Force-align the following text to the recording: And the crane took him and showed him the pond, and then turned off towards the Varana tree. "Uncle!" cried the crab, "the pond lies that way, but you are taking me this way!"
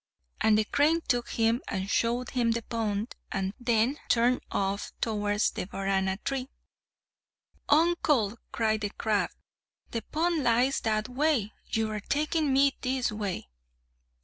And 0.41 0.57
the 0.57 0.63
crane 0.65 1.01
took 1.07 1.29
him 1.29 1.61
and 1.67 1.87
showed 1.87 2.31
him 2.31 2.49
the 2.53 2.63
pond, 2.63 3.15
and 3.31 3.53
then 3.59 3.99
turned 4.09 4.41
off 4.49 4.93
towards 4.99 5.51
the 5.51 5.67
Varana 5.67 6.17
tree. 6.23 6.49
"Uncle!" 7.69 8.39
cried 8.51 8.81
the 8.81 8.89
crab, 8.89 9.29
"the 9.91 10.01
pond 10.01 10.41
lies 10.43 10.79
that 10.79 11.07
way, 11.07 11.53
but 11.65 11.77
you 11.77 11.91
are 11.91 11.99
taking 11.99 12.51
me 12.51 12.75
this 12.81 13.11
way!" 13.11 13.49